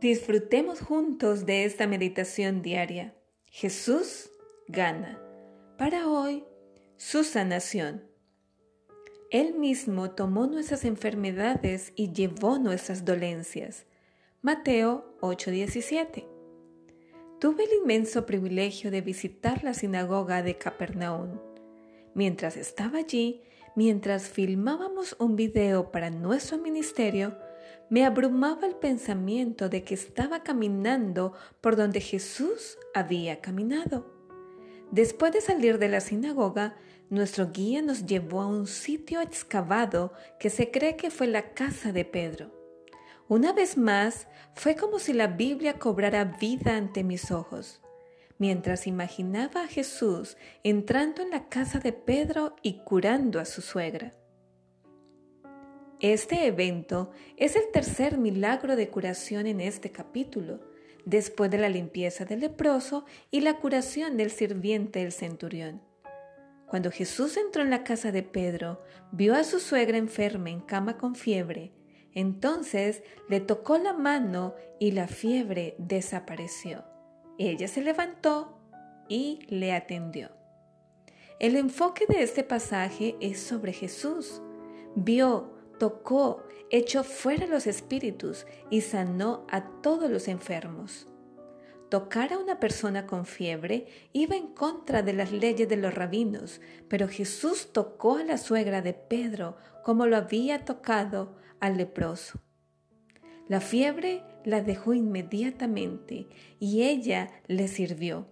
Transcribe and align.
Disfrutemos 0.00 0.80
juntos 0.80 1.46
de 1.46 1.64
esta 1.64 1.86
meditación 1.86 2.62
diaria. 2.62 3.14
Jesús 3.46 4.30
gana. 4.68 5.20
Para 5.78 6.08
hoy, 6.08 6.44
su 6.96 7.24
sanación. 7.24 8.04
Él 9.30 9.54
mismo 9.54 10.10
tomó 10.10 10.46
nuestras 10.46 10.84
enfermedades 10.84 11.92
y 11.96 12.12
llevó 12.12 12.58
nuestras 12.58 13.04
dolencias. 13.04 13.86
Mateo 14.42 15.16
8:17. 15.20 16.26
Tuve 17.40 17.64
el 17.64 17.72
inmenso 17.82 18.26
privilegio 18.26 18.90
de 18.90 19.00
visitar 19.00 19.64
la 19.64 19.74
sinagoga 19.74 20.42
de 20.42 20.56
Capernaum. 20.56 21.40
Mientras 22.14 22.56
estaba 22.56 22.98
allí, 22.98 23.42
mientras 23.74 24.28
filmábamos 24.28 25.16
un 25.18 25.34
video 25.34 25.90
para 25.90 26.10
nuestro 26.10 26.58
ministerio, 26.58 27.36
me 27.94 28.04
abrumaba 28.04 28.66
el 28.66 28.74
pensamiento 28.74 29.68
de 29.68 29.84
que 29.84 29.94
estaba 29.94 30.42
caminando 30.42 31.32
por 31.60 31.76
donde 31.76 32.00
Jesús 32.00 32.76
había 32.92 33.40
caminado. 33.40 34.12
Después 34.90 35.30
de 35.30 35.40
salir 35.40 35.78
de 35.78 35.88
la 35.88 36.00
sinagoga, 36.00 36.74
nuestro 37.08 37.52
guía 37.52 37.82
nos 37.82 38.04
llevó 38.04 38.40
a 38.40 38.48
un 38.48 38.66
sitio 38.66 39.20
excavado 39.20 40.12
que 40.40 40.50
se 40.50 40.72
cree 40.72 40.96
que 40.96 41.12
fue 41.12 41.28
la 41.28 41.54
casa 41.54 41.92
de 41.92 42.04
Pedro. 42.04 42.50
Una 43.28 43.52
vez 43.52 43.78
más, 43.78 44.26
fue 44.56 44.74
como 44.74 44.98
si 44.98 45.12
la 45.12 45.28
Biblia 45.28 45.78
cobrara 45.78 46.24
vida 46.24 46.76
ante 46.76 47.04
mis 47.04 47.30
ojos, 47.30 47.80
mientras 48.38 48.88
imaginaba 48.88 49.62
a 49.62 49.68
Jesús 49.68 50.36
entrando 50.64 51.22
en 51.22 51.30
la 51.30 51.48
casa 51.48 51.78
de 51.78 51.92
Pedro 51.92 52.56
y 52.60 52.80
curando 52.82 53.38
a 53.38 53.44
su 53.44 53.62
suegra. 53.62 54.14
Este 56.00 56.46
evento 56.46 57.10
es 57.36 57.56
el 57.56 57.70
tercer 57.72 58.18
milagro 58.18 58.76
de 58.76 58.88
curación 58.88 59.46
en 59.46 59.60
este 59.60 59.92
capítulo, 59.92 60.60
después 61.04 61.50
de 61.50 61.58
la 61.58 61.68
limpieza 61.68 62.24
del 62.24 62.40
leproso 62.40 63.04
y 63.30 63.40
la 63.40 63.58
curación 63.58 64.16
del 64.16 64.30
sirviente 64.30 65.00
del 65.00 65.12
centurión. 65.12 65.82
Cuando 66.66 66.90
Jesús 66.90 67.36
entró 67.36 67.62
en 67.62 67.70
la 67.70 67.84
casa 67.84 68.10
de 68.10 68.22
Pedro, 68.22 68.82
vio 69.12 69.34
a 69.34 69.44
su 69.44 69.60
suegra 69.60 69.96
enferma 69.96 70.50
en 70.50 70.60
cama 70.60 70.98
con 70.98 71.14
fiebre. 71.14 71.72
Entonces 72.12 73.02
le 73.28 73.40
tocó 73.40 73.78
la 73.78 73.92
mano 73.92 74.54
y 74.80 74.90
la 74.90 75.06
fiebre 75.06 75.76
desapareció. 75.78 76.84
Ella 77.38 77.68
se 77.68 77.82
levantó 77.82 78.58
y 79.08 79.40
le 79.48 79.72
atendió. 79.72 80.30
El 81.38 81.56
enfoque 81.56 82.06
de 82.08 82.22
este 82.22 82.42
pasaje 82.42 83.16
es 83.20 83.40
sobre 83.40 83.72
Jesús. 83.72 84.40
Vio, 84.94 85.53
tocó, 85.78 86.42
echó 86.70 87.04
fuera 87.04 87.46
los 87.46 87.66
espíritus 87.66 88.46
y 88.70 88.80
sanó 88.80 89.46
a 89.50 89.64
todos 89.80 90.10
los 90.10 90.28
enfermos. 90.28 91.08
Tocar 91.88 92.32
a 92.32 92.38
una 92.38 92.58
persona 92.58 93.06
con 93.06 93.24
fiebre 93.24 93.86
iba 94.12 94.34
en 94.34 94.48
contra 94.48 95.02
de 95.02 95.12
las 95.12 95.30
leyes 95.30 95.68
de 95.68 95.76
los 95.76 95.94
rabinos, 95.94 96.60
pero 96.88 97.08
Jesús 97.08 97.72
tocó 97.72 98.16
a 98.16 98.24
la 98.24 98.38
suegra 98.38 98.82
de 98.82 98.94
Pedro 98.94 99.56
como 99.84 100.06
lo 100.06 100.16
había 100.16 100.64
tocado 100.64 101.36
al 101.60 101.76
leproso. 101.76 102.40
La 103.46 103.60
fiebre 103.60 104.24
la 104.44 104.62
dejó 104.62 104.94
inmediatamente 104.94 106.26
y 106.58 106.82
ella 106.82 107.30
le 107.46 107.68
sirvió. 107.68 108.26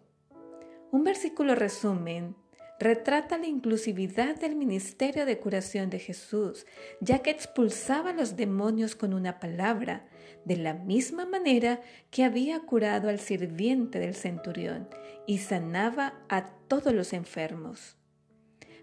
Un 0.91 1.05
versículo 1.05 1.55
resumen 1.55 2.35
retrata 2.83 3.39
la 3.39 3.47
inclusividad 3.47 4.35
del 4.35 4.57
ministerio 4.57 5.25
de 5.25 5.39
curación 5.39 5.89
de 5.89 6.01
Jesús, 6.01 6.67
ya 7.01 7.21
que 7.21 7.31
expulsaba 7.31 8.11
a 8.11 8.13
los 8.13 8.37
demonios 8.37 8.97
con 8.97 9.15
una 9.15 9.39
palabra, 9.39 10.09
de 10.45 10.57
la 10.57 10.75
misma 10.75 11.25
manera 11.25 11.81
que 12.11 12.25
había 12.25 12.59
curado 12.59 13.09
al 13.09 13.21
sirviente 13.21 14.01
del 14.01 14.17
centurión 14.17 14.89
y 15.25 15.39
sanaba 15.39 16.15
a 16.29 16.47
todos 16.67 16.93
los 16.93 17.13
enfermos. 17.13 17.97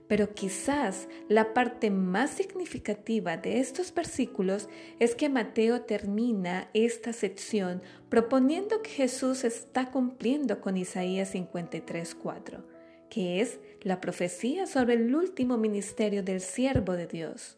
Pero 0.07 0.33
quizás 0.33 1.09
la 1.27 1.53
parte 1.53 1.91
más 1.91 2.29
significativa 2.29 3.35
de 3.35 3.59
estos 3.59 3.93
versículos 3.93 4.69
es 4.99 5.13
que 5.13 5.27
Mateo 5.27 5.81
termina 5.81 6.69
esta 6.73 7.11
sección 7.11 7.81
proponiendo 8.07 8.81
que 8.81 8.91
Jesús 8.91 9.43
está 9.43 9.91
cumpliendo 9.91 10.61
con 10.61 10.77
Isaías 10.77 11.35
53:4 11.35 12.78
que 13.09 13.41
es 13.41 13.59
la 13.81 14.01
profecía 14.01 14.67
sobre 14.67 14.95
el 14.95 15.15
último 15.15 15.57
ministerio 15.57 16.23
del 16.23 16.41
siervo 16.41 16.93
de 16.93 17.07
Dios. 17.07 17.57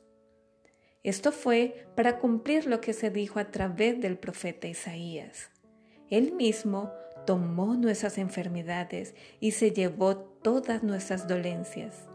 Esto 1.04 1.32
fue 1.32 1.88
para 1.96 2.20
cumplir 2.20 2.68
lo 2.68 2.80
que 2.80 2.94
se 2.94 3.10
dijo 3.10 3.40
a 3.40 3.50
través 3.52 4.00
del 4.00 4.18
profeta 4.18 4.68
Isaías. 4.68 5.50
Él 6.10 6.34
mismo 6.34 6.92
tomó 7.26 7.76
nuestras 7.76 8.18
enfermedades 8.18 9.16
y 9.40 9.52
se 9.52 9.72
llevó 9.72 10.18
todas 10.18 10.84
nuestras 10.84 11.28
dolencias. 11.28 12.11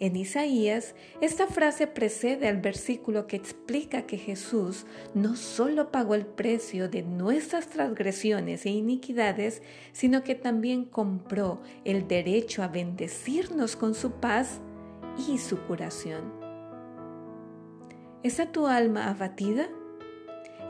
En 0.00 0.16
Isaías, 0.16 0.96
esta 1.20 1.46
frase 1.46 1.86
precede 1.86 2.48
al 2.48 2.60
versículo 2.60 3.28
que 3.28 3.36
explica 3.36 4.02
que 4.02 4.18
Jesús 4.18 4.86
no 5.14 5.36
solo 5.36 5.92
pagó 5.92 6.16
el 6.16 6.26
precio 6.26 6.88
de 6.88 7.02
nuestras 7.02 7.68
transgresiones 7.68 8.66
e 8.66 8.70
iniquidades, 8.70 9.62
sino 9.92 10.24
que 10.24 10.34
también 10.34 10.84
compró 10.84 11.62
el 11.84 12.08
derecho 12.08 12.64
a 12.64 12.68
bendecirnos 12.68 13.76
con 13.76 13.94
su 13.94 14.12
paz 14.12 14.60
y 15.28 15.38
su 15.38 15.60
curación. 15.60 16.32
¿Está 18.24 18.50
tu 18.50 18.66
alma 18.66 19.08
abatida? 19.08 19.68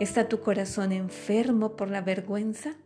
¿Está 0.01 0.29
tu 0.29 0.41
corazón 0.41 0.93
enfermo 0.93 1.77
por 1.77 1.89
la 1.89 2.03
vergüenza? 2.03 2.77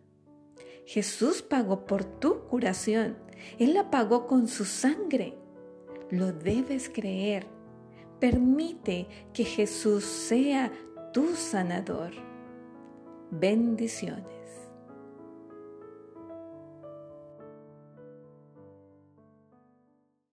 Jesús 0.87 1.43
pagó 1.43 1.85
por 1.85 2.05
tu 2.05 2.47
curación. 2.47 3.17
Él 3.59 3.75
la 3.75 3.91
pagó 3.91 4.29
con 4.29 4.47
su 4.47 4.65
sangre 4.65 5.35
lo 6.11 6.33
debes 6.33 6.89
creer. 6.89 7.47
Permite 8.21 9.07
que 9.33 9.45
Jesús 9.45 10.05
sea 10.05 10.73
tu 11.13 11.35
sanador. 11.37 12.13
Bendiciones. 13.31 14.68